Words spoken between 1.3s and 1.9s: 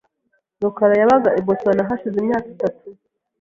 i Boston